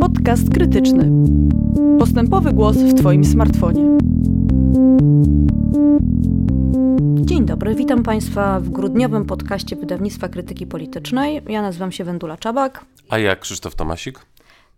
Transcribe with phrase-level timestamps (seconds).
[0.00, 1.10] Podcast krytyczny.
[1.98, 3.98] Postępowy głos w Twoim smartfonie.
[7.20, 11.42] Dzień dobry, witam Państwa w grudniowym podcaście wydawnictwa krytyki politycznej.
[11.48, 12.84] Ja nazywam się Wendula Czabak.
[13.08, 14.18] A ja Krzysztof Tomasik.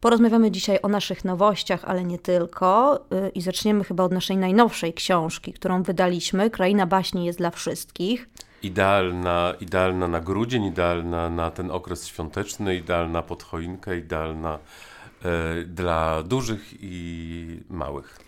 [0.01, 3.01] Porozmawiamy dzisiaj o naszych nowościach, ale nie tylko.
[3.27, 6.51] Y, I zaczniemy chyba od naszej najnowszej książki, którą wydaliśmy.
[6.51, 8.29] Kraina baśni jest dla wszystkich.
[8.63, 14.59] Idealna, idealna na grudzień, idealna na ten okres świąteczny, idealna pod choinkę, idealna
[15.25, 18.19] e, dla dużych i małych.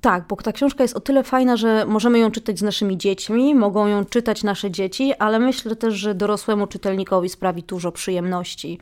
[0.00, 3.54] Tak, bo ta książka jest o tyle fajna, że możemy ją czytać z naszymi dziećmi,
[3.54, 8.78] mogą ją czytać nasze dzieci, ale myślę też, że dorosłemu czytelnikowi sprawi dużo przyjemności.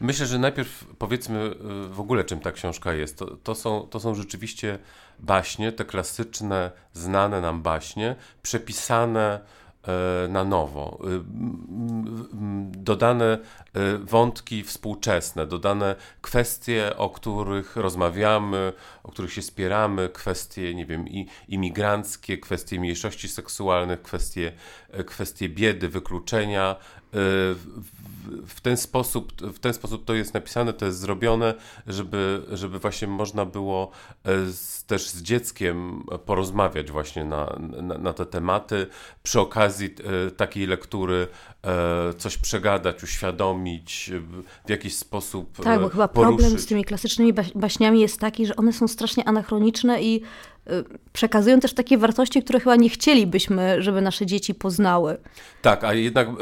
[0.00, 1.54] Myślę, że najpierw powiedzmy
[1.86, 3.18] y, w ogóle, czym ta książka jest.
[3.18, 4.78] To, to, są, to są rzeczywiście
[5.18, 9.40] baśnie, te klasyczne, znane nam baśnie, przepisane e,
[10.28, 10.98] na nowo.
[11.04, 11.20] Y,
[12.78, 13.38] dodane e,
[13.98, 18.72] wątki współczesne, dodane kwestie, o których rozmawiamy,
[19.06, 21.04] o których się spieramy, kwestie, nie wiem,
[21.48, 24.52] imigranckie, kwestie mniejszości seksualnych, kwestie,
[24.90, 26.76] e, kwestie biedy, wykluczenia
[28.46, 31.54] w ten sposób, w ten sposób to jest napisane, to jest zrobione,
[31.86, 33.90] żeby, żeby właśnie można było
[34.24, 38.86] e, z, też z dzieckiem porozmawiać właśnie na, na, na te tematy.
[39.22, 39.94] Przy okazji
[40.26, 41.55] e, takiej lektury e,
[42.18, 44.10] coś przegadać, uświadomić,
[44.66, 46.36] w jakiś sposób Tak, bo chyba poruszyć.
[46.38, 50.22] problem z tymi klasycznymi baśniami jest taki, że one są strasznie anachroniczne i
[51.12, 55.16] przekazują też takie wartości, które chyba nie chcielibyśmy, żeby nasze dzieci poznały.
[55.62, 56.32] Tak, a jednak y,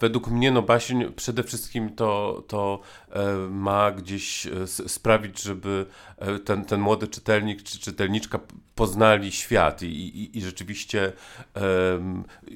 [0.00, 2.80] według mnie no baśń przede wszystkim to, to
[3.10, 5.86] e, ma gdzieś e, sprawić, żeby
[6.18, 8.40] e, ten, ten młody czytelnik czy czytelniczka
[8.74, 11.12] poznali świat i, i, i rzeczywiście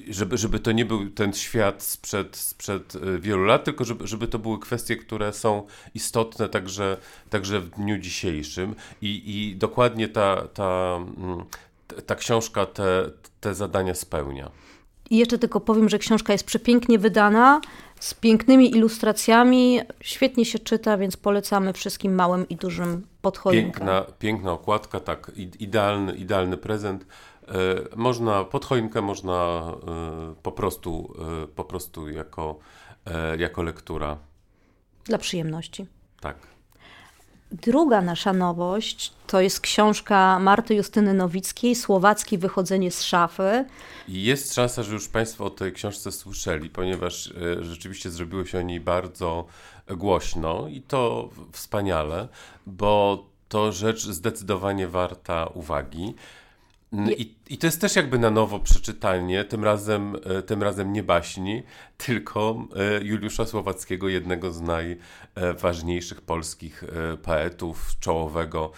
[0.09, 4.39] żeby, żeby to nie był ten świat sprzed, sprzed wielu lat, tylko żeby, żeby to
[4.39, 6.97] były kwestie, które są istotne także,
[7.29, 11.45] także w dniu dzisiejszym i, i dokładnie ta, ta, mm,
[12.05, 13.09] ta książka te,
[13.39, 14.51] te zadania spełnia.
[15.09, 17.61] I jeszcze tylko powiem, że książka jest przepięknie wydana,
[17.99, 23.71] z pięknymi ilustracjami, świetnie się czyta, więc polecamy wszystkim małym i dużym podchoinkom.
[23.71, 27.05] Piękna, piękna okładka, tak, idealny, idealny prezent.
[27.47, 27.53] E,
[27.95, 31.13] można pod choinkę, można e, po prostu,
[31.43, 32.59] e, po prostu jako,
[33.37, 34.17] jako lektura.
[35.05, 35.85] Dla przyjemności.
[36.21, 36.52] Tak.
[37.53, 43.65] Druga nasza nowość to jest książka Marty Justyny Nowickiej, Słowackie wychodzenie z szafy.
[44.07, 48.61] Jest szansa, że już Państwo o tej książce słyszeli, ponieważ e, rzeczywiście zrobiło się o
[48.61, 49.45] niej bardzo
[49.87, 52.27] głośno i to wspaniale,
[52.65, 56.13] bo to rzecz zdecydowanie warta uwagi.
[56.93, 61.03] I, I to jest też jakby na nowo przeczytanie, tym razem, e, tym razem nie
[61.03, 61.63] baśni,
[61.97, 68.71] tylko e, Juliusza Słowackiego, jednego z najważniejszych polskich e, poetów, czołowego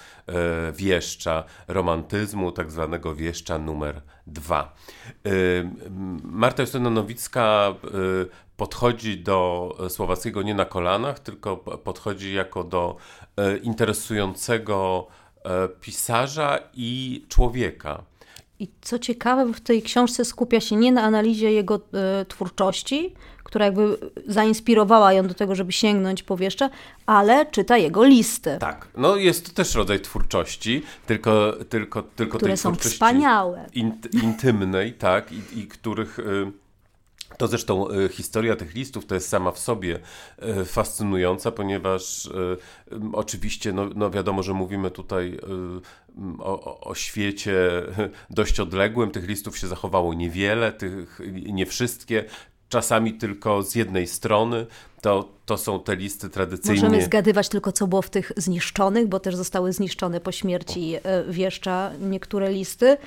[0.73, 4.75] wieszcza romantyzmu, tak zwanego wieszcza numer dwa.
[6.23, 7.73] Marta Justyna Nowicka
[8.57, 12.97] podchodzi do Słowackiego nie na kolanach, tylko podchodzi jako do
[13.63, 15.07] interesującego
[15.81, 18.03] pisarza i człowieka.
[18.59, 23.13] I co ciekawe, w tej książce skupia się nie na analizie jego e, twórczości,
[23.43, 23.97] która jakby
[24.27, 26.69] zainspirowała ją do tego, żeby sięgnąć po wieszcze,
[27.05, 28.57] ale czyta jego listy.
[28.59, 33.65] Tak, no jest to też rodzaj twórczości, tylko, tylko, tylko które tej są wspaniałe.
[33.73, 36.19] Int, intymnej, tak, i, i których...
[36.19, 36.64] Y
[37.37, 39.99] to zresztą e, historia tych listów to jest sama w sobie
[40.39, 42.31] e, fascynująca, ponieważ e,
[43.13, 45.39] oczywiście no, no wiadomo, że mówimy tutaj
[46.39, 47.55] o, o, świecie
[48.29, 49.11] dość odległym.
[49.11, 52.25] Tych listów się zachowało niewiele, tych, nie wszystkie,
[52.69, 54.65] czasami tylko z jednej strony.
[55.01, 56.81] To, to są te listy tradycyjnie.
[56.81, 60.95] Możemy zgadywać tylko, co było w tych zniszczonych, bo też zostały zniszczone po śmierci
[61.29, 62.97] wieszcza niektóre listy.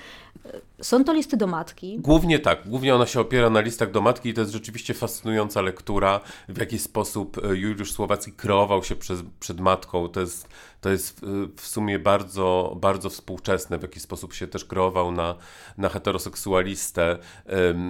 [0.83, 1.99] Są to listy do matki.
[2.01, 5.63] Głównie tak, głównie ona się opiera na listach do matki i to jest rzeczywiście fascynująca
[5.63, 10.09] lektura, w jaki sposób e, Juliusz Słowacki kreował się przez, przed matką.
[10.09, 10.49] To jest,
[10.81, 11.21] to jest
[11.57, 15.35] w sumie bardzo, bardzo współczesne, w jaki sposób się też kreował na,
[15.79, 17.19] na heteroseksualistę,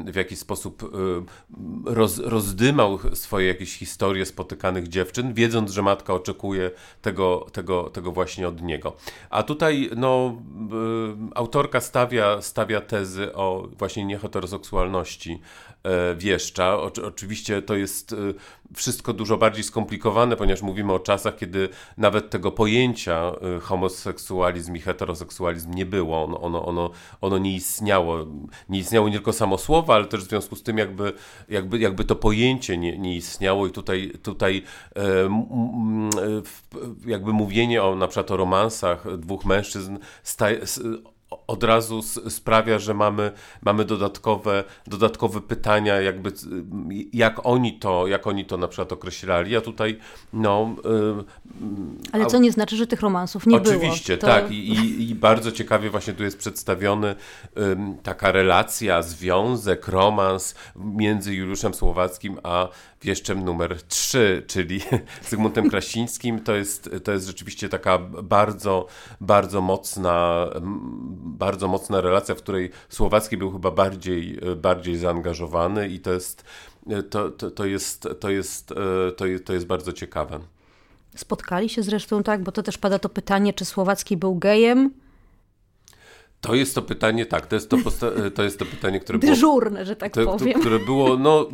[0.07, 0.93] w jaki sposób
[1.85, 6.71] roz, rozdymał swoje jakieś historie spotykanych dziewczyn, wiedząc, że matka oczekuje
[7.03, 8.97] tego, tego, tego właśnie od niego.
[9.31, 10.43] A tutaj no,
[11.35, 15.41] autorka stawia, stawia tezy o właśnie nieheteroseksualności
[15.83, 16.77] e, wieszcza.
[16.77, 18.17] O, oczywiście to jest e,
[18.75, 24.81] wszystko dużo bardziej skomplikowane, ponieważ mówimy o czasach, kiedy nawet tego pojęcia e, homoseksualizm i
[24.81, 26.25] heteroseksualizm nie było.
[26.25, 26.91] Ono, ono, ono,
[27.21, 28.27] ono nie istniało.
[28.69, 31.13] Nie istniało nie tylko samo słowo, ale też w związku z tym jakby,
[31.49, 34.63] jakby, jakby to pojęcie nie, nie istniało i tutaj, tutaj
[37.07, 40.61] jakby mówienie o na przykład o romansach dwóch mężczyzn staje,
[41.47, 43.33] od razu sprawia, że mamy,
[43.63, 46.33] mamy dodatkowe, dodatkowe pytania, jakby
[47.13, 49.99] jak oni to, jak oni to na przykład określali, a tutaj
[50.33, 50.77] no...
[50.85, 51.25] Yy,
[52.13, 53.93] Ale co nie znaczy, że tych romansów nie oczywiście, było.
[53.93, 54.27] Oczywiście, to...
[54.27, 57.15] tak I, i, i, bardzo ciekawie właśnie tu jest przedstawiony
[57.57, 62.69] yy, taka relacja, związek, romans między Juliuszem Słowackim a
[63.03, 64.81] wieszczem numer 3, czyli
[65.31, 66.41] Zygmuntem Krasińskim.
[66.41, 68.87] To jest, to jest rzeczywiście taka bardzo,
[69.21, 70.47] bardzo mocna,
[71.23, 76.45] bardzo mocna relacja, w której Słowacki był chyba bardziej, bardziej zaangażowany i to jest,
[77.11, 78.75] to, to, to jest, to jest,
[79.17, 80.41] to jest, to jest bardzo ciekawe.
[81.17, 84.91] Spotkali się zresztą tak, bo to też pada to pytanie, czy Słowacki był gejem.
[86.41, 87.77] To jest to pytanie, tak, to jest to,
[88.35, 89.33] to, jest to pytanie, które było...
[89.33, 90.61] Dyżurne, że tak to, powiem.
[90.61, 91.49] Które było, no,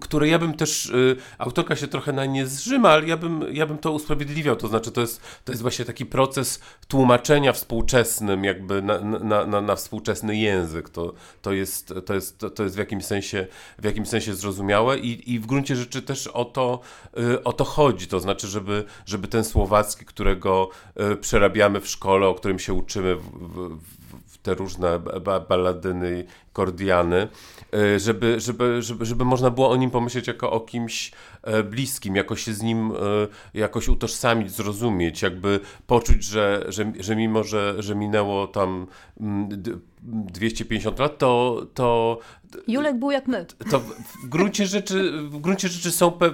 [0.00, 3.66] które ja bym też, y, autorka się trochę na nie zrzyma, ale ja bym, ja
[3.66, 8.82] bym to usprawiedliwiał, to znaczy to jest, to jest właśnie taki proces tłumaczenia współczesnym, jakby
[8.82, 11.12] na, na, na, na współczesny język, to,
[11.42, 13.46] to, jest, to, jest, to jest w jakimś sensie,
[13.78, 16.80] w jakimś sensie zrozumiałe i, i w gruncie rzeczy też o to,
[17.18, 20.68] y, o to chodzi, to znaczy, żeby, żeby ten słowacki, którego
[21.12, 23.78] y, przerabiamy w szkole, o którym się uczymy w,
[24.28, 24.98] w te różne
[25.48, 27.28] balladyny, kordiany,
[27.74, 31.12] e, żeby, żeby, żeby, żeby można było o nim pomyśleć jako o kimś
[31.42, 32.94] e, bliskim, jakoś się z nim e,
[33.54, 38.86] jakoś utożsamić, zrozumieć, jakby poczuć, że, że, że mimo, że, że minęło tam
[40.00, 42.18] 250 lat, to, to
[42.68, 43.46] Julek był jak my.
[43.70, 46.30] To w gruncie rzeczy, w gruncie rzeczy są pe,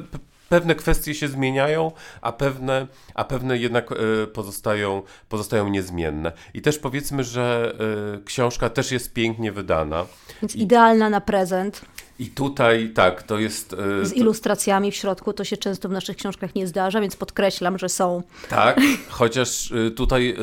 [0.49, 6.33] pewne kwestie się zmieniają, a pewne, a pewne jednak e, pozostają, pozostają niezmienne.
[6.55, 7.75] I też powiedzmy, że
[8.15, 10.06] e, książka też jest pięknie wydana.
[10.43, 11.81] Więc I, idealna na prezent.
[12.19, 13.73] I tutaj tak, to jest.
[14.03, 17.79] E, Z ilustracjami w środku, to się często w naszych książkach nie zdarza, więc podkreślam,
[17.79, 18.23] że są.
[18.49, 20.37] Tak, chociaż tutaj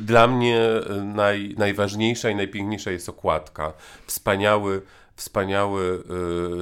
[0.00, 0.60] dla mnie
[1.04, 3.72] naj, najważniejsza i najpiękniejsza jest okładka.
[4.06, 4.82] Wspaniały
[5.16, 6.02] wspaniały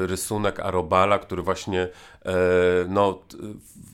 [0.06, 1.88] rysunek Arobala, który właśnie
[2.24, 2.34] E,
[2.88, 3.18] no,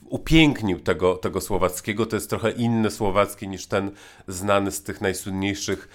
[0.09, 2.05] upięknił tego, tego słowackiego.
[2.05, 3.91] To jest trochę inny słowacki niż ten
[4.27, 5.89] znany z tych najsłynniejszych,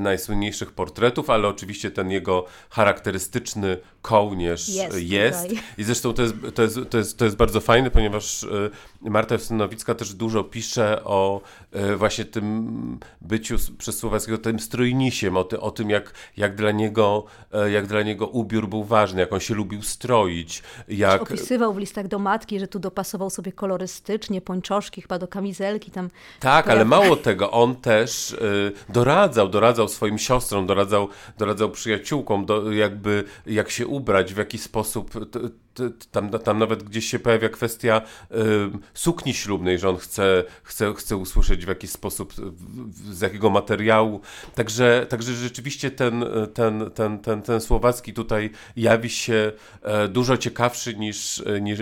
[0.00, 5.02] najsłynniejszych portretów, ale oczywiście ten jego charakterystyczny kołnierz jest.
[5.02, 5.48] jest.
[5.78, 9.34] I zresztą to jest, to, jest, to, jest, to jest bardzo fajne, ponieważ e, Marta
[9.34, 11.40] Justynowicka też dużo pisze o
[11.72, 16.70] e, właśnie tym byciu przez Słowackiego tym strojnisiem, o, ty, o tym jak, jak, dla
[16.70, 17.24] niego,
[17.70, 20.62] jak dla niego ubiór był ważny, jak on się lubił stroić.
[20.88, 21.22] Jak...
[21.22, 26.10] Opisywał w listach do matki, że tu dopasował sobie kolorystycznie, pończoszki chyba do kamizelki tam.
[26.40, 31.08] Tak, ale mało tego, on też y, doradzał, doradzał swoim siostrom, doradzał,
[31.38, 35.10] doradzał przyjaciółkom, do, jakby jak się ubrać, w jaki sposób
[36.10, 38.34] tam, tam nawet gdzieś się pojawia kwestia y,
[38.94, 42.34] sukni ślubnej, że on chce, chce, chce usłyszeć w jakiś sposób,
[43.12, 44.20] z jakiego materiału.
[44.54, 46.24] Także, także rzeczywiście ten,
[46.54, 49.52] ten, ten, ten, ten słowacki tutaj jawi się
[49.82, 51.80] e, dużo ciekawszy niż, niż,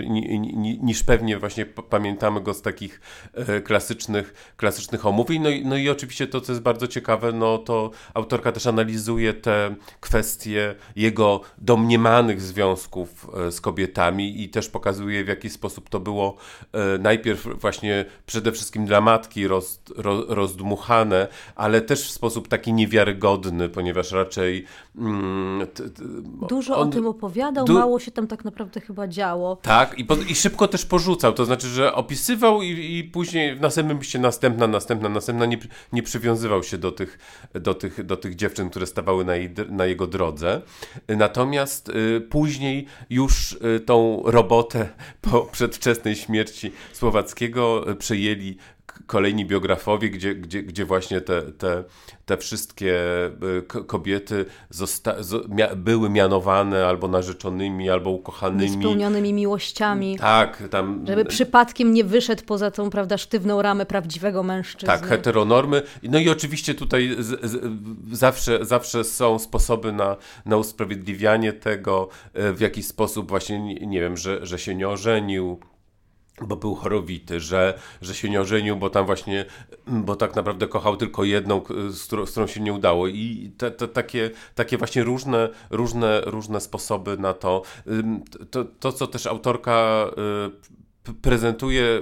[0.81, 3.01] niż pewnie właśnie pamiętamy go z takich
[3.33, 5.41] e, klasycznych, klasycznych omówień.
[5.41, 9.33] No i, no i oczywiście to, co jest bardzo ciekawe, no to autorka też analizuje
[9.33, 15.89] te kwestie jego domniemanych związków e, z kobietami, kobietami i też pokazuje w jaki sposób
[15.89, 16.35] to było
[16.73, 22.73] e, najpierw właśnie przede wszystkim dla matki roz, roz, rozdmuchane, ale też w sposób taki
[22.73, 24.65] niewiarygodny, ponieważ raczej...
[24.97, 26.03] Mm, t, t,
[26.49, 27.73] Dużo on, o tym opowiadał, du...
[27.73, 29.55] mało się tam tak naprawdę chyba działo.
[29.55, 33.61] Tak, i, po, i szybko też porzucał, to znaczy, że opisywał i, i później w
[33.61, 35.57] następnym liście następna, następna, następna, nie,
[35.93, 37.19] nie przywiązywał się do tych,
[37.53, 40.61] do, tych, do tych dziewczyn, które stawały na, jej, na jego drodze.
[41.07, 44.89] Natomiast y, później już y, tą robotę
[45.21, 48.57] po przedwczesnej śmierci Słowackiego przejęli
[49.07, 51.83] kolejni biografowie, gdzie, gdzie, gdzie właśnie te, te,
[52.25, 52.95] te wszystkie
[53.27, 54.45] y, kobiety
[55.75, 58.79] były mianowane albo narzeczonymi, albo ukochanymi.
[58.79, 60.17] Spełnionymi miłościami.
[60.19, 60.63] Tak.
[60.71, 61.05] Tam...
[61.07, 64.87] Żeby przypadkiem nie wyszedł poza tą, prawda, sztywną ramę prawdziwego mężczyzny.
[64.87, 65.81] Tak, heteronormy.
[66.03, 67.61] No i oczywiście tutaj z, z,
[68.11, 74.17] zawsze, zawsze są sposoby na, na usprawiedliwianie tego, y, w jaki sposób właśnie, nie wiem,
[74.17, 75.59] że, że się nie ożenił,
[76.47, 79.45] bo był chorowity, że, że się nie ożenił, bo tam właśnie,
[79.87, 83.07] bo tak naprawdę kochał tylko jedną, z którą, z którą się nie udało.
[83.07, 87.61] I te, te, takie, takie właśnie różne, różne, różne sposoby na to.
[88.51, 90.05] To, to co też autorka
[91.09, 92.01] y, prezentuje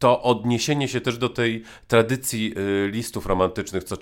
[0.00, 3.96] to odniesienie się też do tej tradycji y, listów romantycznych, co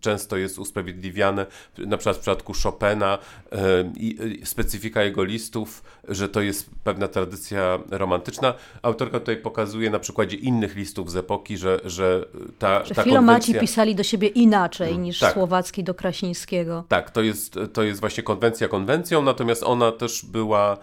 [0.00, 1.46] często jest usprawiedliwiane,
[1.78, 3.18] na przykład w przypadku Chopina,
[3.52, 8.54] y, y, specyfika jego listów, że to jest pewna tradycja romantyczna.
[8.82, 12.24] Autorka tutaj pokazuje na przykładzie innych listów z epoki, że, że
[12.58, 13.60] ta, że ta filomaci konwencja...
[13.60, 15.32] pisali do siebie inaczej mm, niż tak.
[15.32, 16.84] Słowacki do Krasińskiego.
[16.88, 20.78] Tak, to jest, to jest właśnie konwencja konwencją, natomiast ona też była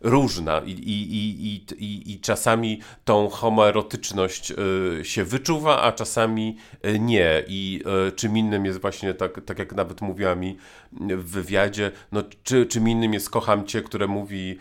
[0.00, 6.98] różna i, i, i, i, i czasami tą homoerotyczność e, się wyczuwa, a czasami e,
[6.98, 7.42] nie.
[7.48, 10.56] I e, czym innym jest właśnie, tak, tak jak nawet mówiła mi
[10.92, 14.58] w wywiadzie, no, czy, czym innym jest kocham cię, które mówi,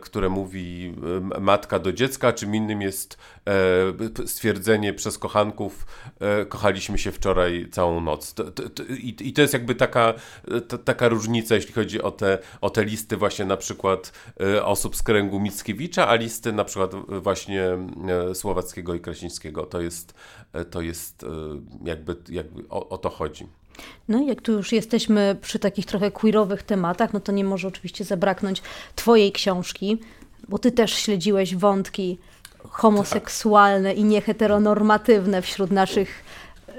[0.00, 0.94] które mówi
[1.40, 3.18] matka do dziecka, czym innym jest
[4.26, 5.86] stwierdzenie przez kochanków
[6.48, 8.34] kochaliśmy się wczoraj całą noc.
[9.20, 10.14] I to jest jakby taka,
[10.84, 14.12] taka różnica, jeśli chodzi o te, o te listy właśnie na przykład
[14.62, 16.90] osób z kręgu Mickiewicza, a listy na przykład
[17.22, 17.66] właśnie
[18.30, 19.66] E, Słowackiego i Krasińskiego.
[19.66, 20.14] To jest,
[20.52, 21.26] e, to jest e,
[21.84, 23.46] jakby, jakby o, o to chodzi.
[24.08, 27.68] No i jak tu już jesteśmy przy takich trochę queerowych tematach, no to nie może
[27.68, 28.62] oczywiście zabraknąć
[28.96, 29.98] Twojej książki,
[30.48, 32.18] bo Ty też śledziłeś wątki
[32.68, 36.24] homoseksualne i nieheteronormatywne wśród naszych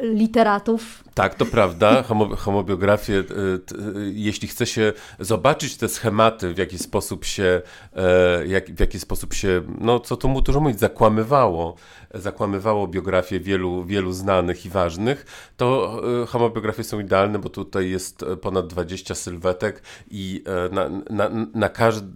[0.01, 1.03] literatów.
[1.17, 2.03] Tak, to prawda.
[2.03, 7.61] Homo, homobiografię, y, y, jeśli chce się zobaczyć te schematy, w jaki sposób się,
[7.95, 11.75] e, jak, w jaki sposób się, no co tu mu dużo mówić, zakłamywało,
[12.13, 15.25] zakłamywało biografię wielu, wielu znanych i ważnych,
[15.57, 19.81] to e, homobiografie są idealne, bo tutaj jest ponad 20 sylwetek
[20.11, 21.69] i e, na, na, na,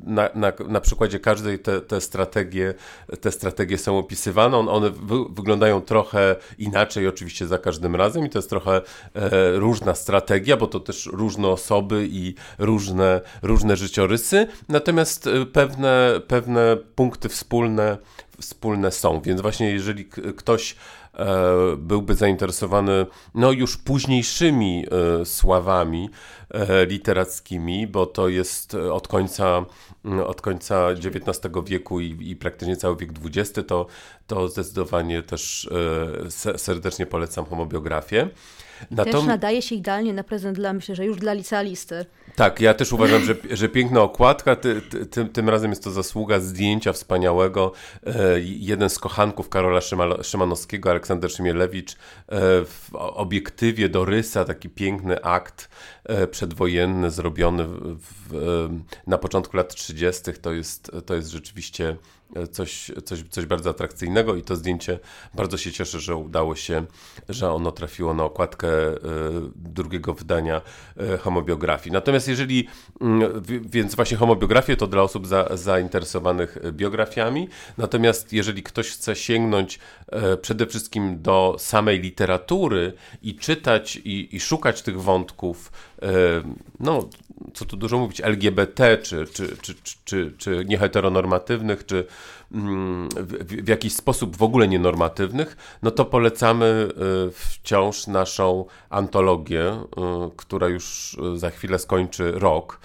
[0.03, 2.74] na, na, na przykładzie każdej te, te, strategie,
[3.22, 4.58] te strategie są opisywane.
[4.58, 8.81] One wy, wyglądają trochę inaczej oczywiście za każdym razem i to jest trochę
[9.15, 16.21] e, różna strategia, bo to też różne osoby i różne, różne życiorysy, natomiast e, pewne,
[16.27, 17.98] pewne punkty wspólne,
[18.39, 19.21] wspólne są.
[19.21, 20.05] Więc właśnie jeżeli
[20.36, 20.75] ktoś
[21.13, 21.25] e,
[21.77, 23.05] byłby zainteresowany
[23.36, 24.86] no już późniejszymi
[25.25, 26.10] sławami
[26.88, 29.65] literackimi, bo to jest od końca,
[30.25, 33.88] od końca XIX wieku i, i praktycznie cały wiek XX, to,
[34.27, 35.70] to zdecydowanie też
[36.58, 38.29] serdecznie polecam homobiografię.
[38.91, 39.13] Natom...
[39.13, 42.05] Też nadaje się idealnie na prezent dla, myślę, że już dla licealisty.
[42.36, 45.91] Tak, ja też uważam, że, że piękna okładka, ty, ty, tym, tym razem jest to
[45.91, 47.72] zasługa zdjęcia wspaniałego.
[48.05, 51.96] E, jeden z kochanków Karola Szyma, Szymanowskiego, Aleksander Szymielewicz, e,
[52.65, 55.70] w obiektywie do rysa, taki piękny akt
[56.05, 57.98] e, przedwojenny zrobiony w,
[58.29, 58.69] w,
[59.07, 60.21] na początku lat 30.
[60.41, 61.98] To jest, to jest rzeczywiście
[62.51, 65.00] coś, coś, coś bardzo atrakcyjnego i to zdjęcie
[65.33, 66.85] bardzo się cieszę, że udało się,
[67.29, 68.97] że ono trafiło na okładkę e,
[69.55, 70.61] drugiego wydania
[70.97, 71.93] e, homobiografii.
[71.93, 72.67] Natomiast jeżeli,
[73.01, 77.47] mm, więc właśnie homobiografię to dla osób za, zainteresowanych biografiami,
[77.77, 84.39] natomiast jeżeli ktoś chce sięgnąć e, przede wszystkim do samej literatury i czytać i, i
[84.39, 85.71] szukać tych wątków,
[86.79, 87.09] no
[87.53, 92.05] co tu dużo mówić, LGBT, czy, czy, czy, czy, czy nieheteronormatywnych, czy
[92.51, 96.89] w, w jakiś sposób w ogóle nienormatywnych, no to polecamy
[97.27, 99.86] y, wciąż naszą antologię, y,
[100.36, 102.79] która już y, za chwilę skończy rok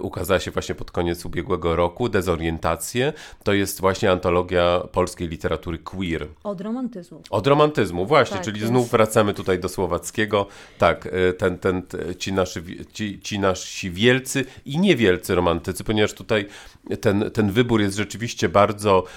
[0.00, 3.12] ukazała się właśnie pod koniec ubiegłego roku, Dezorientacje.
[3.44, 6.26] To jest właśnie antologia polskiej literatury queer.
[6.44, 7.22] Od romantyzmu.
[7.30, 10.46] Od romantyzmu, właśnie, tak, czyli znów wracamy tutaj do słowackiego.
[10.78, 11.82] Tak, ten, ten,
[12.18, 12.60] ci, nasi,
[12.92, 16.46] ci, ci nasi wielcy i niewielcy romantycy, ponieważ tutaj
[17.00, 18.65] ten, ten wybór jest rzeczywiście bardzo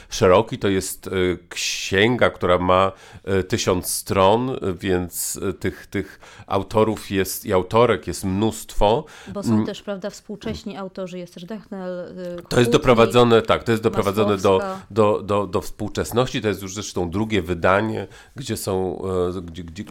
[0.10, 0.58] szeroki.
[0.58, 1.12] To jest e,
[1.50, 2.92] księga, która ma
[3.24, 9.06] e, tysiąc stron, więc tych, tych autorów jest i autorek jest mnóstwo.
[9.34, 9.66] Bo są mm.
[9.66, 12.00] też, prawda, współcześni autorzy, jest też Dechnel.
[12.40, 16.42] Y, to jest doprowadzone, tak, to jest doprowadzone do, do, do, do współczesności.
[16.42, 19.02] To jest już zresztą drugie wydanie, gdzie są
[19.44, 19.84] gdzie, gdzie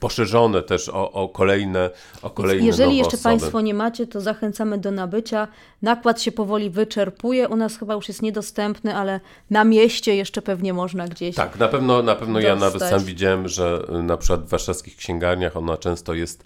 [0.00, 1.90] poszerzone też o, o kolejne
[2.22, 3.22] o kolejne Jeżeli jeszcze osoby.
[3.22, 5.48] Państwo nie macie, to zachęcamy do nabycia.
[5.82, 7.48] Nakład się powoli wyczerpuje.
[7.48, 9.20] U nas chyba już jest niedostępny, ale
[9.50, 11.36] na mieście jeszcze pewnie można gdzieś.
[11.36, 15.56] Tak, na pewno, na pewno ja nawet sam widziałem, że na przykład w warszawskich księgarniach
[15.56, 16.44] ona często jest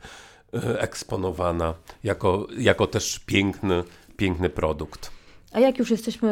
[0.54, 1.74] E, eksponowana
[2.04, 3.84] jako, jako też piękny,
[4.16, 5.10] piękny produkt.
[5.52, 6.30] A jak już jesteśmy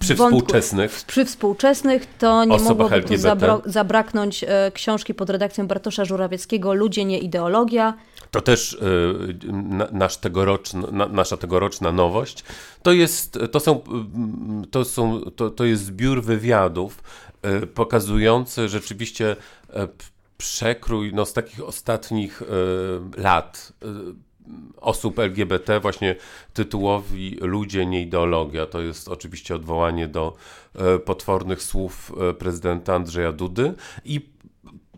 [0.00, 1.02] przy wątku, współczesnych.
[1.06, 7.04] Przy współczesnych to nie mogłoby tu zabra zabraknąć e, książki pod redakcją Bartosza Żurawieckiego Ludzie,
[7.04, 7.94] nie ideologia.
[8.34, 8.78] To też y,
[9.92, 12.44] nasz tegoroczna, nasza tegoroczna nowość.
[12.82, 13.80] To jest, to są,
[14.64, 17.02] y, to są, to, to jest zbiór wywiadów
[17.62, 19.36] y, pokazujący rzeczywiście
[20.36, 22.42] przekrój no, z takich ostatnich
[23.16, 23.72] lat
[24.76, 26.16] osób LGBT, właśnie
[26.54, 28.66] tytułowi Ludzie, nie ideologia.
[28.66, 30.36] To jest oczywiście odwołanie do
[31.04, 33.74] potwornych słów prezydenta Andrzeja Dudy
[34.04, 34.34] i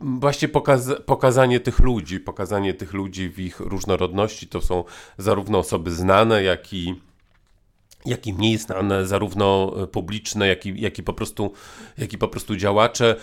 [0.01, 4.47] właśnie pokaza pokazanie tych ludzi, pokazanie tych ludzi w ich różnorodności.
[4.47, 4.85] To są
[5.19, 7.01] zarówno osoby znane, jak i
[8.07, 11.53] jak i mniej znane, zarówno publiczne, jak i, jak i, po, prostu,
[11.99, 13.17] jak i po prostu działacze.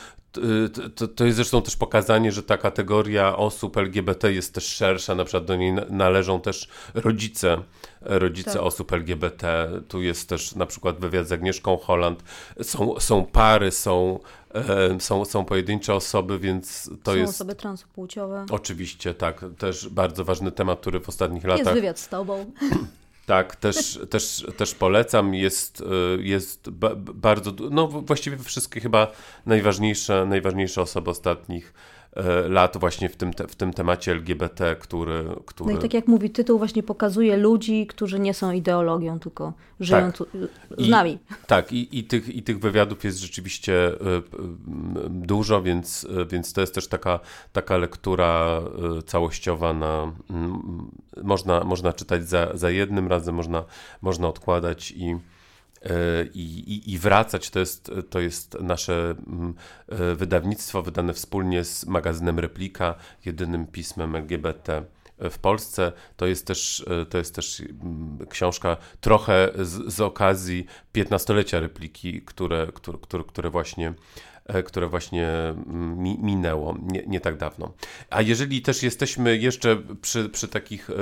[0.95, 5.25] To, to jest zresztą też pokazanie, że ta kategoria osób LGBT jest też szersza, na
[5.25, 7.57] przykład do niej należą też rodzice,
[8.01, 8.61] rodzice tak.
[8.61, 9.69] osób LGBT.
[9.87, 12.23] Tu jest też na przykład wywiad z Agnieszką Holland.
[12.61, 14.19] Są, są pary, są
[14.99, 17.33] są, są pojedyncze osoby, więc to są jest...
[17.33, 18.45] Są osoby transpłciowe.
[18.51, 19.45] Oczywiście, tak.
[19.57, 21.65] Też bardzo ważny temat, który w ostatnich latach...
[21.65, 22.45] Jest wywiad z tobą.
[23.25, 25.33] Tak, też, też, też polecam.
[25.33, 29.11] Jest, y, jest bardzo, no właściwie wszystkie chyba
[29.45, 31.73] najważniejsze, najważniejsze osoby ostatnich
[32.49, 35.73] lat właśnie w tym, w tym temacie LGBT, który, który...
[35.73, 40.11] No i tak jak mówi tytuł, właśnie pokazuje ludzi, którzy nie są ideologią, tylko żyją
[40.11, 40.17] tak.
[40.17, 40.25] tu,
[40.77, 41.19] z I, nami.
[41.47, 44.21] Tak, i, i, tych, i tych wywiadów jest rzeczywiście e,
[45.09, 47.19] dużo, więc, e, więc to jest też taka,
[47.53, 48.61] taka lektura
[49.05, 50.11] całościowa na...
[51.23, 53.63] Można, można czytać za, za jednym razem, można,
[54.01, 55.15] można odkładać i
[56.33, 57.49] i, i, i wracać.
[57.49, 59.53] To jest, to jest nasze mm,
[59.89, 64.83] e, wydawnictwo wydane wspólnie z magazynem Replika, jedynym pismem LGBT
[65.19, 65.91] w Polsce.
[66.17, 72.21] To jest też, e, to jest też mm, książka trochę z, z okazji 15-lecia Repliki,
[72.21, 73.93] które, które, które, które właśnie
[74.65, 77.73] które właśnie mm, mi, minęło nie, nie, tak dawno.
[78.09, 80.93] A jeżeli też jesteśmy jeszcze przy, przy takich y,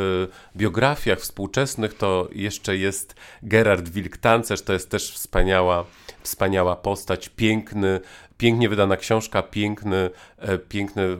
[0.57, 5.85] biografiach współczesnych, to jeszcze jest Gerard Wilk-Tancerz, to jest też wspaniała,
[6.21, 7.99] wspaniała postać, piękny,
[8.37, 11.17] pięknie wydana książka, piękny, e, piękny,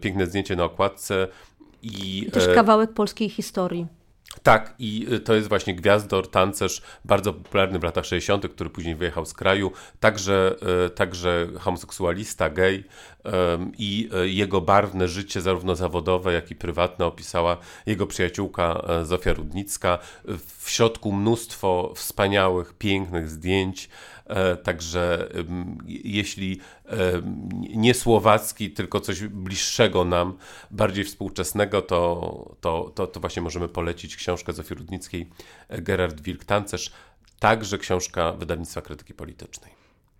[0.00, 1.28] piękne zdjęcie na okładce.
[1.82, 3.86] I, I też kawałek polskiej historii.
[4.42, 8.94] Tak, i y, to jest właśnie gwiazdor, tancerz, bardzo popularny w latach 60., który później
[8.94, 10.56] wyjechał z kraju, także,
[10.86, 12.84] y, także homoseksualista, gej
[13.78, 17.56] i y, jego barwne życie, zarówno zawodowe, jak i prywatne, opisała
[17.86, 19.98] jego przyjaciółka Zofia Rudnicka.
[20.58, 23.88] W środku mnóstwo wspaniałych, pięknych zdjęć,
[24.62, 25.28] także
[25.86, 26.60] jeśli
[27.74, 30.36] nie słowacki, tylko coś bliższego nam,
[30.70, 35.28] bardziej współczesnego, to, to, to, to właśnie możemy polecić książkę Zofii Rudnickiej
[35.68, 36.90] e, Gerard Wilk-Tancerz,
[37.38, 39.72] także książka wydawnictwa krytyki politycznej.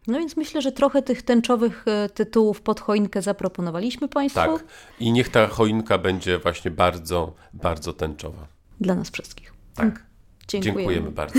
[0.07, 4.41] No więc myślę, że trochę tych tęczowych e, tytułów pod choinkę zaproponowaliśmy Państwu.
[4.41, 4.65] Tak.
[5.01, 8.47] I niech ta choinka będzie właśnie bardzo, bardzo tęczowa.
[8.81, 9.53] Dla nas wszystkich.
[9.75, 10.07] Tak.
[10.49, 11.39] Dziękujemy, Dziękujemy bardzo.